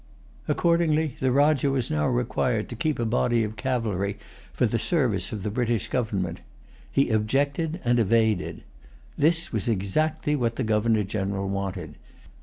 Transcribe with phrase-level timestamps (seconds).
[0.47, 4.17] Accordingly, the Rajah was now required to keep a body of cavalry
[4.51, 6.41] for the service of[Pg 184] the British government.
[6.91, 8.63] He objected and evaded.
[9.15, 11.97] This was exactly what the Governor General wanted.